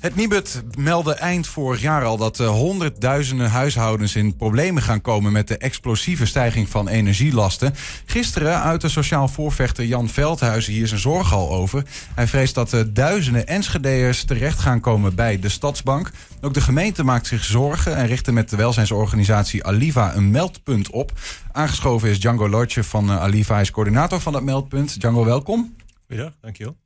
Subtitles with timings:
[0.00, 5.32] Het Nibud meldde eind vorig jaar al dat uh, honderdduizenden huishoudens in problemen gaan komen
[5.32, 7.74] met de explosieve stijging van energielasten.
[8.04, 11.84] Gisteren uit de sociaal voorvechter Jan Veldhuizen hier zijn zorg al over.
[12.14, 16.10] Hij vreest dat uh, duizenden Enschedeërs terecht gaan komen bij de Stadsbank.
[16.40, 21.12] Ook de gemeente maakt zich zorgen en richtte met de welzijnsorganisatie Aliva een meldpunt op.
[21.52, 25.00] Aangeschoven is Django Lodje van uh, Aliva, hij is coördinator van dat meldpunt.
[25.00, 25.74] Django, welkom.
[26.08, 26.76] Ja, dankjewel.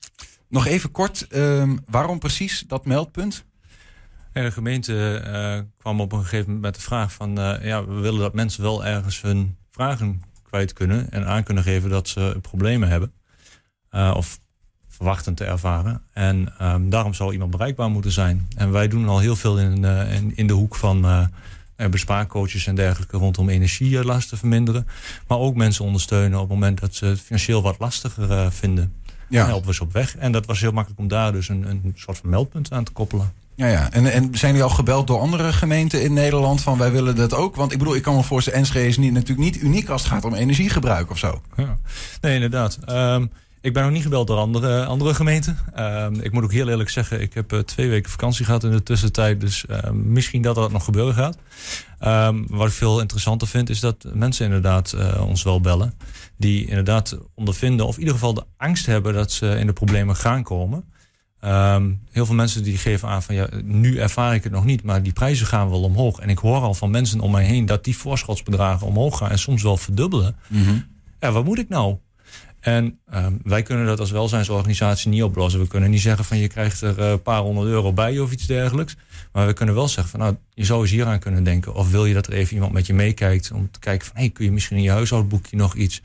[0.55, 3.45] Nog even kort, uh, waarom precies dat meldpunt?
[4.33, 7.39] de gemeente uh, kwam op een gegeven moment met de vraag van...
[7.39, 11.11] Uh, ja, we willen dat mensen wel ergens hun vragen kwijt kunnen...
[11.11, 13.13] en aan kunnen geven dat ze problemen hebben.
[13.91, 14.39] of
[14.89, 16.03] verwachten te ervaren.
[16.13, 18.49] En um, daarom zou iemand bereikbaar moeten zijn.
[18.57, 21.31] En wij doen al heel veel in, in, in de hoek van
[21.91, 23.17] bespaarcoaches en dergelijke...
[23.17, 24.87] rondom energielasten verminderen.
[25.29, 28.93] Maar ook mensen ondersteunen op het moment dat ze het financieel wat lastiger vinden
[29.35, 29.47] ja.
[29.47, 30.17] helpen we ze op weg.
[30.17, 32.93] En dat was heel makkelijk om daar dus een, een soort van meldpunt aan te
[32.93, 33.33] koppelen.
[33.55, 33.93] Ja, ja.
[33.93, 37.35] En, en zijn die al gebeld door andere gemeenten in Nederland van wij willen dat
[37.35, 37.57] ook?
[37.57, 40.11] Want ik bedoel, ik kan me voorstellen, Enschede is niet, natuurlijk niet uniek als het
[40.11, 41.41] gaat om energiegebruik of zo.
[41.57, 41.79] Ja.
[42.21, 42.79] Nee, inderdaad.
[42.89, 43.31] Um,
[43.65, 45.59] ik ben nog niet gebeld door andere, andere gemeenten.
[45.79, 48.71] Um, ik moet ook heel eerlijk zeggen, ik heb uh, twee weken vakantie gehad in
[48.71, 49.41] de tussentijd.
[49.41, 51.39] Dus uh, misschien dat dat nog gebeuren gaat.
[52.29, 55.95] Um, wat ik veel interessanter vind, is dat mensen inderdaad uh, ons wel bellen.
[56.37, 60.17] Die inderdaad ondervinden, of in ieder geval de angst hebben dat ze in de problemen
[60.17, 60.85] gaan komen.
[61.45, 64.83] Um, heel veel mensen die geven aan van ja, nu ervaar ik het nog niet,
[64.83, 66.19] maar die prijzen gaan wel omhoog.
[66.19, 69.39] En ik hoor al van mensen om mij heen dat die voorschotsbedragen omhoog gaan en
[69.39, 70.37] soms wel verdubbelen.
[70.49, 70.87] Mm -hmm.
[71.21, 71.97] Ja, wat moet ik nou?
[72.65, 75.61] En um, wij kunnen dat als welzijnsorganisatie niet oplossen.
[75.61, 78.47] We kunnen niet zeggen van je krijgt er een paar honderd euro bij of iets
[78.47, 78.97] dergelijks.
[79.33, 81.75] Maar we kunnen wel zeggen van nou, je zou eens hier aan kunnen denken.
[81.75, 84.31] Of wil je dat er even iemand met je meekijkt om te kijken van hey,
[84.31, 86.03] kun je misschien in je huishoudboekje nog iets.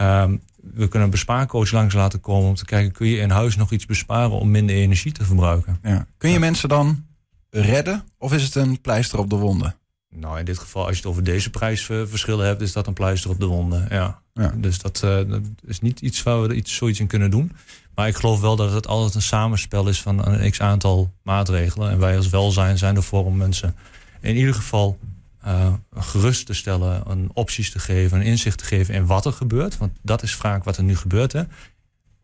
[0.00, 3.56] Um, we kunnen een bespaarcoach langs laten komen om te kijken, kun je in huis
[3.56, 5.78] nog iets besparen om minder energie te verbruiken.
[5.82, 6.06] Ja.
[6.16, 7.04] Kun je mensen dan
[7.50, 9.74] redden of is het een pleister op de wonden?
[10.14, 13.30] Nou, in dit geval, als je het over deze prijsverschillen hebt, is dat een pleister
[13.30, 13.86] op de wonden.
[13.90, 14.22] Ja.
[14.34, 14.54] ja.
[14.56, 17.52] Dus dat, uh, dat, is niet iets waar we iets, zoiets in kunnen doen.
[17.94, 21.90] Maar ik geloof wel dat het altijd een samenspel is van een x aantal maatregelen.
[21.90, 23.74] En wij als welzijn zijn ervoor om mensen
[24.20, 24.98] in ieder geval
[25.46, 29.32] uh, gerust te stellen, een opties te geven, een inzicht te geven in wat er
[29.32, 29.78] gebeurt.
[29.78, 31.32] Want dat is vaak wat er nu gebeurt.
[31.32, 31.42] Hè.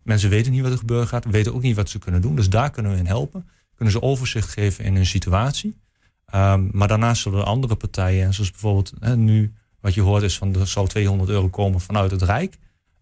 [0.02, 2.36] Mensen weten niet wat er gebeuren gaat, weten ook niet wat ze kunnen doen.
[2.36, 3.48] Dus daar kunnen we in helpen.
[3.74, 5.76] Kunnen ze overzicht geven in hun situatie.
[6.34, 10.38] Um, maar daarnaast zullen er andere partijen, zoals bijvoorbeeld hè, nu wat je hoort is
[10.38, 12.56] van er zou 200 euro komen vanuit het Rijk.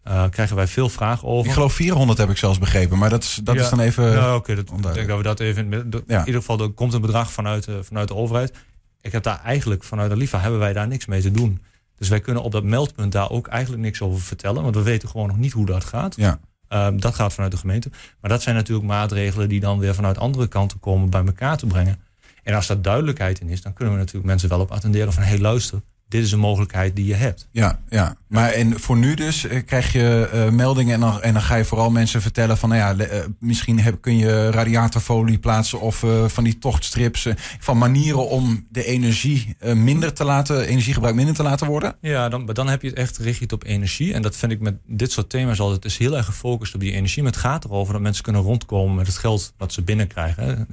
[0.07, 1.47] Uh, krijgen wij veel vragen over.
[1.47, 4.11] Ik geloof 400 heb ik zelfs begrepen, maar dat is, dat is dan even.
[4.11, 4.51] Ja, oké.
[4.51, 5.89] Okay, ik denk dat we dat even.
[5.89, 6.19] De, ja.
[6.19, 8.53] In ieder geval, er komt een bedrag vanuit, uh, vanuit de overheid.
[9.01, 11.61] Ik heb daar eigenlijk vanuit de LIFA hebben wij daar niks mee te doen.
[11.97, 15.09] Dus wij kunnen op dat meldpunt daar ook eigenlijk niks over vertellen, want we weten
[15.09, 16.15] gewoon nog niet hoe dat gaat.
[16.15, 16.39] Ja.
[16.69, 17.89] Uh, dat gaat vanuit de gemeente.
[18.21, 21.65] Maar dat zijn natuurlijk maatregelen die dan weer vanuit andere kanten komen bij elkaar te
[21.65, 21.99] brengen.
[22.45, 25.23] En als daar duidelijkheid in is, dan kunnen we natuurlijk mensen wel op attenderen van
[25.23, 27.47] hé hey, luister, dit is een mogelijkheid die je hebt.
[27.51, 28.15] Ja, ja.
[28.27, 31.55] maar en voor nu dus eh, krijg je uh, meldingen en dan, en dan ga
[31.55, 36.05] je vooral mensen vertellen van, nou ja, uh, misschien heb, kun je radiatorfolie plaatsen of
[36.27, 37.27] van die tochtstrips,
[37.59, 41.95] van manieren om de energie minder te laten, energiegebruik minder te laten worden.
[42.01, 44.75] Ja, dan, dan heb je het echt richt op energie en dat vind ik met
[44.87, 47.65] dit soort thema's altijd, het is heel erg gefocust op die energie, maar het gaat
[47.65, 50.67] erover dat mensen kunnen rondkomen met het geld dat ze binnenkrijgen,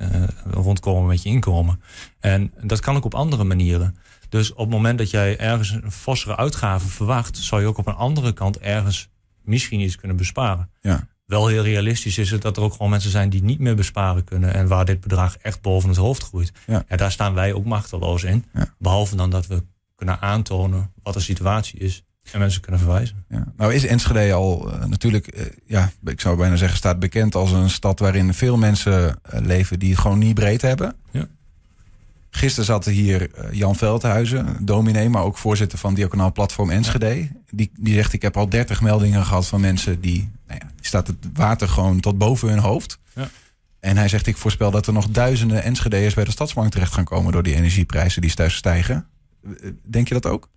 [0.51, 1.81] rondkomen met je inkomen.
[2.21, 3.97] En dat kan ook op andere manieren.
[4.33, 7.87] Dus op het moment dat jij ergens een fossere uitgave verwacht, zou je ook op
[7.87, 9.09] een andere kant ergens
[9.43, 10.71] misschien iets kunnen besparen.
[10.81, 11.07] Ja.
[11.27, 14.25] Wel heel realistisch is het dat er ook gewoon mensen zijn die niet meer besparen
[14.25, 16.53] kunnen en waar dit bedrag echt boven het hoofd groeit.
[16.67, 16.85] Ja.
[16.89, 18.45] ja daar staan wij ook machteloos in.
[18.53, 18.75] Ja.
[18.79, 19.63] Behalve dan dat we
[19.95, 23.25] kunnen aantonen wat de situatie is en mensen kunnen verwijzen.
[23.29, 23.53] Ja.
[23.57, 27.53] Nou is Enschede al uh, natuurlijk, uh, ja, ik zou bijna zeggen, staat bekend als
[27.53, 30.95] een stad waarin veel mensen uh, leven die het gewoon niet breed hebben.
[31.11, 31.27] Ja.
[32.35, 37.29] Gisteren zat er hier eh, Jan Veldhuizen, dominee, maar ook voorzitter van Diaconaal Platform Enschede.
[37.51, 40.87] Die, die zegt, ik heb al dertig meldingen gehad van mensen die, nou ja, die
[40.87, 42.99] staat het water gewoon tot boven hun hoofd.
[43.15, 43.31] Ja.
[43.81, 47.05] En hij zegt, ik voorspel dat er nog duizenden Enschede'ers bij de Stadsbank terecht gaan
[47.05, 49.07] komen door die energieprijzen die steeds stijgen.
[49.83, 50.49] Denk je dat ook?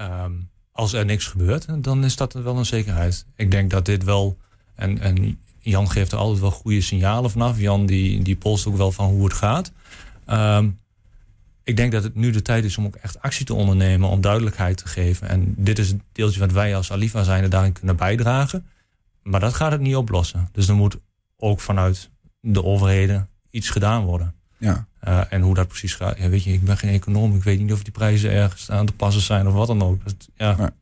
[0.00, 3.26] Um, als er niks gebeurt, dan is dat wel een zekerheid.
[3.36, 4.36] Ik denk dat dit wel,
[4.74, 7.58] en, en Jan geeft er altijd wel goede signalen vanaf.
[7.58, 9.72] Jan die, die polst ook wel van hoe het gaat.
[10.30, 10.78] Um,
[11.64, 14.20] ik denk dat het nu de tijd is om ook echt actie te ondernemen, om
[14.20, 15.28] duidelijkheid te geven.
[15.28, 18.66] En dit is het deeltje wat wij als Alifa zijn daarin kunnen bijdragen.
[19.22, 20.48] Maar dat gaat het niet oplossen.
[20.52, 20.96] Dus er moet
[21.36, 22.10] ook vanuit
[22.40, 24.34] de overheden iets gedaan worden.
[24.58, 24.86] Ja.
[25.08, 27.34] Uh, en hoe dat precies gaat, ja, weet je, ik ben geen econoom.
[27.34, 30.00] Ik weet niet of die prijzen ergens aan te passen zijn of wat dan ook.
[30.36, 30.72] Ja.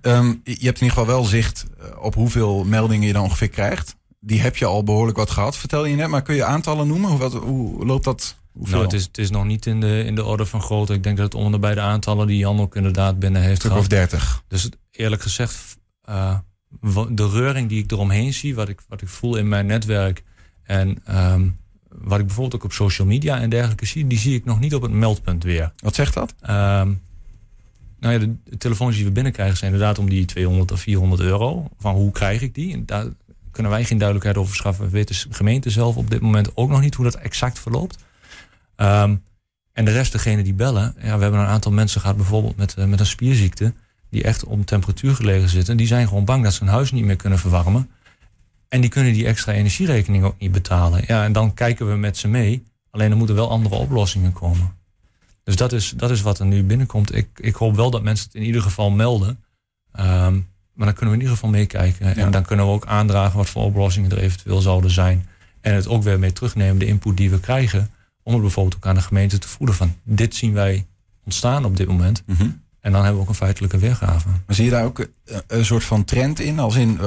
[0.00, 3.48] Um, je hebt in ieder geval wel zicht eh, op hoeveel meldingen je dan ongeveer
[3.48, 3.96] krijgt.
[4.20, 6.08] die heb je al behoorlijk wat gehad, vertel je net.
[6.08, 7.10] Maar kun je aantallen noemen?
[7.10, 8.36] Hoe, wat, hoe loopt dat?
[8.54, 10.92] Nou, het is, het is nog niet in de, in de orde van grootte.
[10.92, 13.78] Ik denk dat het onder bij de aantallen die Jan ook inderdaad binnen heeft gehad.
[13.78, 14.42] of 30.
[14.48, 15.78] Dus eerlijk gezegd,
[16.08, 16.38] uh,
[17.10, 20.22] de reuring die ik eromheen zie, wat ik, wat ik voel in mijn netwerk
[20.62, 21.56] en um,
[21.88, 24.74] wat ik bijvoorbeeld ook op social media en dergelijke zie, die zie ik nog niet
[24.74, 25.72] op het meldpunt weer.
[25.76, 26.34] Wat zegt dat?
[26.42, 27.02] Um,
[28.00, 31.20] nou ja, de, de telefoons die we binnenkrijgen zijn inderdaad om die 200 of 400
[31.22, 31.68] euro.
[31.78, 32.72] Van hoe krijg ik die?
[32.72, 33.06] En daar
[33.50, 34.84] kunnen wij geen duidelijkheid over schaffen.
[34.84, 38.04] We weten de gemeente zelf op dit moment ook nog niet hoe dat exact verloopt.
[38.76, 39.22] Um,
[39.72, 40.94] en de rest, degene die bellen.
[41.02, 43.74] Ja, we hebben een aantal mensen gehad bijvoorbeeld met, uh, met een spierziekte.
[44.10, 45.76] Die echt om temperatuur gelegen zitten.
[45.76, 47.90] Die zijn gewoon bang dat ze hun huis niet meer kunnen verwarmen.
[48.68, 51.04] En die kunnen die extra energierekening ook niet betalen.
[51.06, 52.64] Ja, en dan kijken we met ze mee.
[52.90, 54.74] Alleen er moeten wel andere oplossingen komen.
[55.44, 57.14] Dus dat is, dat is wat er nu binnenkomt.
[57.14, 59.38] Ik, ik hoop wel dat mensen het in ieder geval melden.
[60.00, 62.16] Um, maar dan kunnen we in ieder geval meekijken.
[62.16, 65.26] En dan kunnen we ook aandragen wat voor oplossingen er eventueel zouden zijn.
[65.60, 67.90] En het ook weer mee terugnemen, de input die we krijgen.
[68.24, 70.86] Om het bijvoorbeeld ook aan de gemeente te voeden van dit zien wij
[71.24, 72.22] ontstaan op dit moment.
[72.26, 72.48] Mhm.
[72.80, 74.28] En dan hebben we ook een feitelijke weergave.
[74.28, 76.58] Maar zie je daar ook eh, een soort van trend in?
[76.58, 77.06] Als in, uh,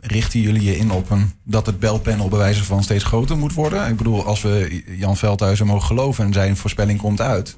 [0.00, 3.54] richten jullie je in op een, dat het belpanel bij wijze van steeds groter moet
[3.54, 3.88] worden?
[3.88, 7.56] Ik bedoel, als we Jan Veldhuizen mogen geloven en zijn voorspelling komt uit,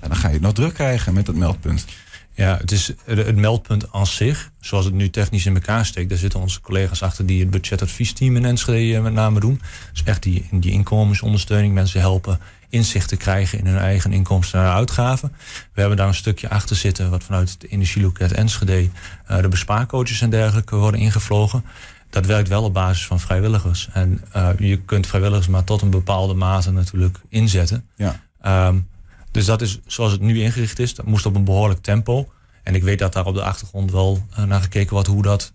[0.00, 1.84] dan ga je het nog druk krijgen met het meldpunt.
[2.34, 6.08] Ja, het is het meldpunt aan zich, zoals het nu technisch in elkaar steekt.
[6.08, 9.60] Daar zitten onze collega's achter die het budgetadviesteam in Enschede eh, met name doen.
[9.92, 12.38] Dus echt die, die inkomensondersteuning, mensen helpen
[12.68, 15.32] inzicht te krijgen in hun eigen inkomsten en uitgaven.
[15.72, 18.88] We hebben daar een stukje achter zitten wat vanuit het energieloket Enschede
[19.30, 21.64] uh, de bespaarcoaches en dergelijke worden ingevlogen.
[22.10, 23.88] Dat werkt wel op basis van vrijwilligers.
[23.92, 27.88] En uh, je kunt vrijwilligers maar tot een bepaalde mate natuurlijk inzetten.
[27.96, 28.20] Ja.
[28.68, 28.88] Um,
[29.32, 30.94] dus dat is zoals het nu ingericht is.
[30.94, 32.28] Dat moest op een behoorlijk tempo.
[32.62, 35.52] En ik weet dat daar op de achtergrond wel uh, naar gekeken wordt hoe dat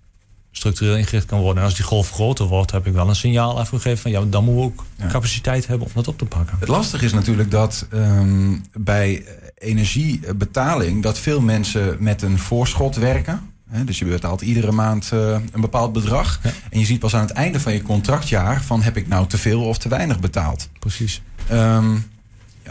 [0.52, 1.58] structureel ingericht kan worden.
[1.58, 4.44] En als die golf groter wordt, heb ik wel een signaal afgegeven van ja, dan
[4.44, 6.58] moeten we ook capaciteit hebben om dat op te pakken.
[6.60, 9.26] Het lastige is natuurlijk dat um, bij
[9.58, 13.42] energiebetaling dat veel mensen met een voorschot werken.
[13.86, 16.40] dus je betaalt iedere maand uh, een bepaald bedrag.
[16.44, 16.52] Ja.
[16.70, 19.38] En je ziet pas aan het einde van je contractjaar van heb ik nou te
[19.38, 20.70] veel of te weinig betaald.
[20.80, 21.22] Precies.
[21.52, 22.06] Um,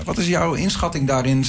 [0.04, 1.44] wat is jouw inschatting daarin?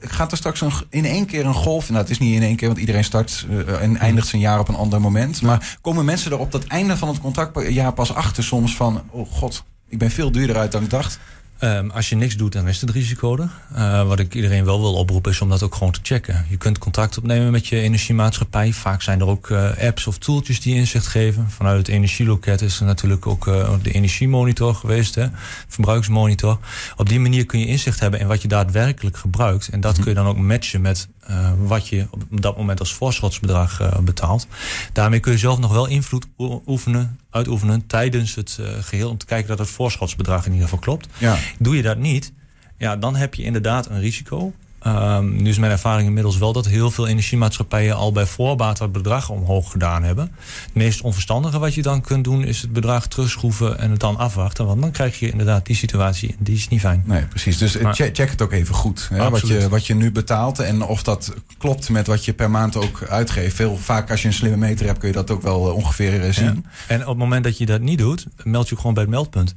[0.00, 1.88] Gaat er straks in één keer een golf?
[1.88, 4.58] Nou, het is niet in één keer, want iedereen start uh, en eindigt zijn jaar
[4.58, 5.42] op een ander moment.
[5.42, 9.02] Maar komen mensen er op dat einde van het contractjaar pas achter soms van...
[9.10, 11.18] oh god, ik ben veel duurder uit dan ik dacht?
[11.60, 13.50] Um, als je niks doet, dan is het risico er.
[13.76, 16.46] Uh, wat ik iedereen wel wil oproepen, is om dat ook gewoon te checken.
[16.48, 18.72] Je kunt contact opnemen met je energiemaatschappij.
[18.72, 21.50] Vaak zijn er ook uh, apps of tooltjes die inzicht geven.
[21.50, 25.26] Vanuit het energieloket is er natuurlijk ook uh, de energiemonitor geweest, hè?
[25.68, 26.58] verbruiksmonitor.
[26.96, 29.68] Op die manier kun je inzicht hebben in wat je daadwerkelijk gebruikt.
[29.68, 32.80] En dat mm kun je dan ook matchen met uh, wat je op dat moment
[32.80, 34.46] als voorschotsbedrag uh, betaalt.
[34.92, 36.26] Daarmee kun je zelf nog wel invloed
[36.66, 40.82] oefenen, uitoefenen tijdens het uh, geheel om te kijken dat het voorschotsbedrag in ieder geval
[40.82, 41.08] klopt.
[41.18, 41.36] Ja.
[41.58, 42.32] Doe je dat niet,
[42.76, 44.52] ja, dan heb je inderdaad een risico.
[44.86, 48.92] Um, nu is mijn ervaring inmiddels wel dat heel veel energiemaatschappijen al bij voorbaat het
[48.92, 50.32] bedrag omhoog gedaan hebben.
[50.64, 54.16] Het meest onverstandige wat je dan kunt doen is het bedrag terugschroeven en het dan
[54.16, 54.66] afwachten.
[54.66, 57.02] Want dan krijg je inderdaad die situatie en die is niet fijn.
[57.04, 57.58] Nee, precies.
[57.58, 59.08] Dus maar, check, check, het ook even goed.
[59.12, 62.50] Hè, wat, je, wat je nu betaalt en of dat klopt met wat je per
[62.50, 63.56] maand ook uitgeeft.
[63.56, 66.64] Veel vaak als je een slimme meter hebt kun je dat ook wel ongeveer zien.
[66.64, 66.94] Ja.
[66.94, 69.54] En op het moment dat je dat niet doet, meld je gewoon bij het meldpunt.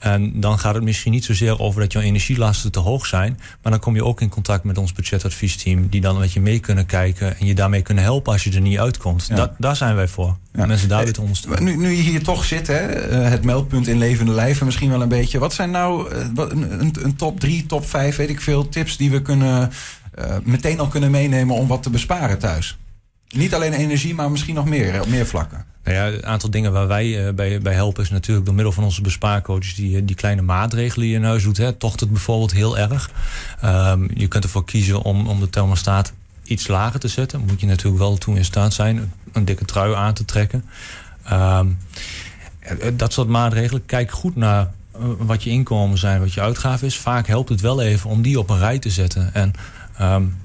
[0.00, 3.40] En dan gaat het misschien niet zozeer over dat jouw energielasten te hoog zijn.
[3.62, 5.88] Maar dan kom je ook in contact met ons budgetadviesteam.
[5.88, 7.38] Die dan met je mee kunnen kijken.
[7.38, 9.26] En je daarmee kunnen helpen als je er niet uitkomt.
[9.28, 9.34] Ja.
[9.34, 10.36] Da daar zijn wij voor.
[10.52, 10.66] Ja.
[10.66, 11.64] Mensen daar weer te ondersteunen.
[11.64, 15.02] Nu, nu je hier toch zit, hè, eh, het meldpunt in levende lijven misschien wel
[15.02, 15.38] een beetje.
[15.38, 19.10] Wat zijn nou uh, een, een, top drie, top vijf, weet ik veel, tips die
[19.10, 19.70] we kunnen,
[20.18, 22.78] uh, meteen al kunnen meenemen om wat te besparen thuis?
[23.28, 25.64] Niet alleen energie, maar misschien nog meer, op meer vlakken.
[25.84, 28.72] Nou ja, een aantal dingen waar wij uh, bij, bij helpen is natuurlijk door middel
[28.72, 31.56] van onze bespaarcoaches die, eh, die kleine maatregelen die je in huis doet.
[31.56, 31.72] Hè.
[31.72, 33.10] Tocht het bijvoorbeeld heel erg.
[33.64, 36.12] Um, je kunt ervoor kiezen om, om de thermostaat
[36.44, 37.40] iets lager te zetten.
[37.40, 40.64] Moet je natuurlijk wel toe in staat zijn een dikke trui aan te trekken.
[41.32, 41.78] Um,
[42.94, 43.86] dat soort maatregelen.
[43.86, 44.70] Kijk goed naar
[45.18, 46.98] wat je inkomen zijn, wat je uitgave is.
[46.98, 49.34] Vaak helpt het wel even om die op een rij te zetten.
[49.34, 49.52] En
[50.00, 50.36] um,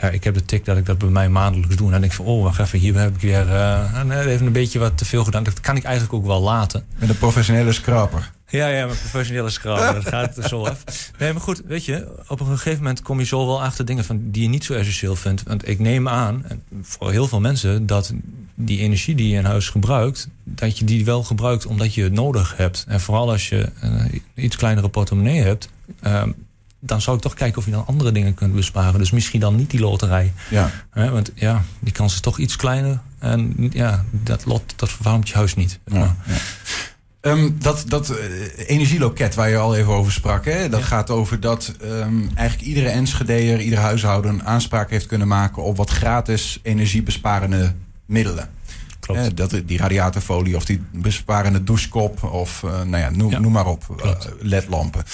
[0.00, 1.86] ja, ik heb de tik dat ik dat bij mij maandelijks doe.
[1.86, 4.52] En dan denk ik van, oh, wacht even, hier heb ik weer uh, even een
[4.52, 5.42] beetje wat te veel gedaan.
[5.42, 6.84] Dat kan ik eigenlijk ook wel laten.
[6.98, 8.30] Met een professionele scraper.
[8.48, 9.94] Ja, ja, met professionele scraper.
[9.94, 10.84] dat gaat zo af.
[11.18, 14.04] Nee, maar goed, weet je, op een gegeven moment kom je zo wel achter dingen
[14.04, 15.42] van die je niet zo essentieel vindt.
[15.42, 16.44] Want ik neem aan,
[16.82, 18.12] voor heel veel mensen, dat
[18.54, 22.12] die energie die je in huis gebruikt, dat je die wel gebruikt omdat je het
[22.12, 22.84] nodig hebt.
[22.88, 25.68] En vooral als je een iets kleinere portemonnee hebt,
[26.06, 26.22] uh,
[26.80, 28.98] dan zou ik toch kijken of je dan andere dingen kunt besparen.
[28.98, 30.32] Dus misschien dan niet die loterij.
[30.50, 30.70] Ja.
[30.92, 33.00] want ja, die kans is toch iets kleiner.
[33.18, 35.78] En ja, dat lot, dat verwarmt je huis niet.
[35.86, 36.16] Ja,
[37.20, 38.16] ehm, dat dat uh,
[38.66, 42.88] energieloket waar je al even over sprak, hè, dat gaat over dat um, eigenlijk iedere
[42.88, 47.72] Enschedeer, ieder huishouden aanspraak heeft kunnen maken op wat gratis energiebesparende
[48.06, 48.48] middelen.
[49.00, 49.36] Klopt.
[49.36, 53.96] dat, die radiatorfolie of die besparende douchekop of uh, nou ja, noem, noem maar op,
[54.04, 54.10] uh,
[54.40, 55.04] ledlampen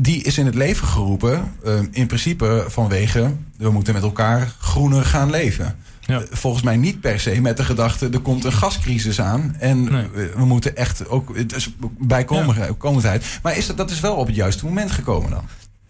[0.00, 5.04] die is in het leven geroepen, uh, in principe vanwege we moeten met elkaar groener
[5.04, 5.76] gaan leven.
[6.00, 6.22] Ja.
[6.30, 10.06] Volgens mij niet per se met de gedachte er komt een gascrisis aan en nee.
[10.36, 13.24] we moeten echt ook dus bijkomendheid.
[13.24, 13.38] Ja.
[13.42, 15.44] Maar is dat, dat is wel op het juiste moment gekomen dan?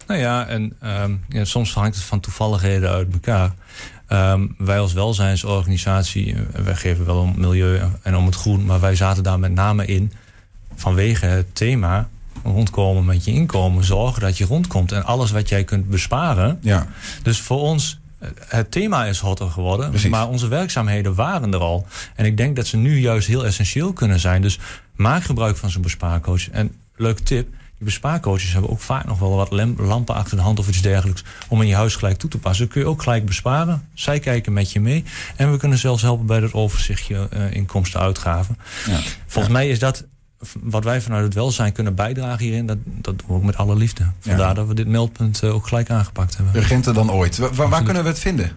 [0.07, 3.55] Nou ja, en um, ja, soms hangt het van toevalligheden uit elkaar.
[4.09, 8.95] Um, wij als welzijnsorganisatie, wij geven wel om milieu en om het groen, maar wij
[8.95, 10.13] zaten daar met name in
[10.75, 12.09] vanwege het thema
[12.45, 13.85] rondkomen met je inkomen.
[13.85, 14.93] Zorgen dat je rondkomt.
[14.93, 16.59] En alles wat jij kunt besparen.
[16.61, 16.87] Ja.
[17.23, 19.91] Dus voor ons, eh, het thema is hotter geworden.
[19.91, 20.11] Precies.
[20.11, 21.87] Maar onze werkzaamheden waren er al.
[22.15, 24.43] En ik denk dat ze nu juist heel essentieel kunnen zijn.
[24.43, 24.59] Dus
[24.97, 26.51] maak gebruik van zo'n bespaarcoach.
[26.51, 27.49] En leuke tip.
[27.49, 31.25] Die bespaarcoaches hebben ook vaak nog wel wat lampen achter de hand of iets dergelijks.
[31.49, 32.69] Om in je huis gelijk toe te passen.
[32.69, 33.89] kun je ook gelijk besparen.
[33.95, 35.05] Zij kijken met je mee.
[35.37, 38.59] En we kunnen zelfs helpen bij het overzichtje uh, inkomsten-uitgaven.
[38.87, 38.99] Ja.
[39.27, 40.05] Volgens mij is dat
[40.63, 43.77] wat wij vanuit het welzijn kunnen bijdragen hierin, dat, dat doen we ook met alle
[43.77, 44.05] liefde.
[44.21, 46.57] Vandaar dat we dit meldpunt uh, ook gelijk aangepakt hebben.
[46.57, 47.39] Urgenter dan ooit.
[47.39, 48.53] Waar, waar kunnen we het vinden?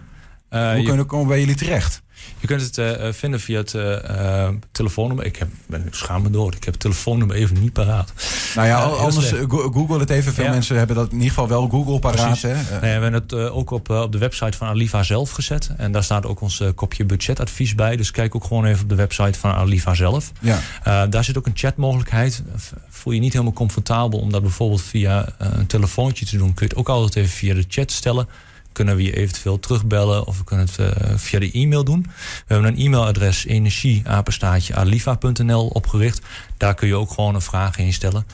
[0.50, 2.02] Uh, Hoe kunnen we komen bij jullie terecht?
[2.38, 5.26] Je kunt het uh, vinden via het uh, telefoonnummer.
[5.26, 6.54] Ik heb, ben schaam me door.
[6.54, 8.12] Ik heb het telefoonnummer even niet paraat.
[8.54, 10.32] Nou ja, anders google het even.
[10.32, 10.50] Veel ja.
[10.50, 12.40] mensen hebben dat in ieder geval wel Google paraat.
[12.40, 12.54] Hè?
[12.54, 15.70] Nee, we hebben het ook op, op de website van Aliva zelf gezet.
[15.76, 17.96] En daar staat ook ons kopje budgetadvies bij.
[17.96, 20.32] Dus kijk ook gewoon even op de website van Aliva zelf.
[20.40, 21.06] Ja.
[21.06, 22.42] daar zit ook een chatmogelijkheid.
[22.88, 26.54] Voel je niet helemaal comfortabel om dat bijvoorbeeld via een telefoontje te doen.
[26.54, 28.28] Kun je het ook altijd even via de chat stellen
[28.76, 32.06] kunnen we je eventueel terugbellen of we kunnen het uh, via de e-mail doen.
[32.46, 36.20] We hebben een e-mailadres energieapenstaatje.aliva.nl opgericht.
[36.56, 38.26] Daar kun je ook gewoon een vraag in stellen.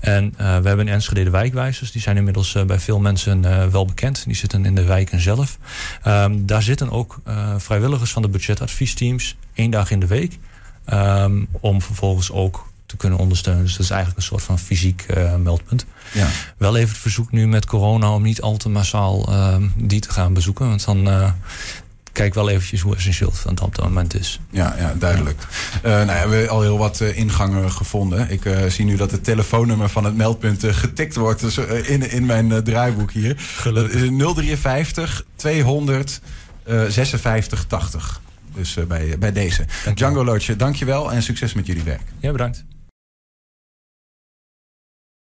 [0.00, 1.92] En uh, we hebben in Enschede de wijkwijzers.
[1.92, 4.24] Die zijn inmiddels uh, bij veel mensen wel bekend.
[4.24, 5.58] Die zitten in de wijken zelf.
[6.06, 7.20] Um, daar zitten ook
[7.56, 10.38] vrijwilligers van de budgetadviesteams één dag in de week.
[10.92, 13.62] Um, om vervolgens ook te kunnen ondersteunen.
[13.62, 15.86] Dus dat is eigenlijk een soort van fysiek uh, meldpunt.
[16.12, 16.26] Ja.
[16.56, 20.10] Wel even het verzoek nu met corona om niet al te massaal uh, die te
[20.10, 20.68] gaan bezoeken.
[20.68, 21.30] Want dan uh,
[22.12, 24.40] kijk wel eventjes hoe essentieel het op dat moment is.
[24.50, 25.46] Ja, ja duidelijk.
[25.82, 25.88] Ja.
[25.88, 28.30] nou ja, we hebben al heel wat ingangen gevonden.
[28.30, 32.62] Ik zie nu dat het telefoonnummer van het meldpunt getikt wordt dus, in, in mijn
[32.64, 33.36] draaiboek hier.
[33.56, 34.34] Gelukkig.
[34.34, 36.20] 053 200
[36.88, 38.20] 56 80.
[38.54, 39.64] Dus bij, bij deze.
[39.84, 42.02] Dank Django Loodje, dankjewel en succes met jullie werk.
[42.18, 42.64] Ja, bedankt.